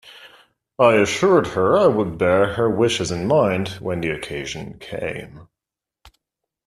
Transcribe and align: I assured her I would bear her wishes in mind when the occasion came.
I 0.79 0.95
assured 0.95 1.45
her 1.49 1.77
I 1.77 1.85
would 1.85 2.17
bear 2.17 2.53
her 2.55 2.67
wishes 2.67 3.11
in 3.11 3.27
mind 3.27 3.73
when 3.79 4.01
the 4.01 4.09
occasion 4.09 4.79
came. 4.79 5.47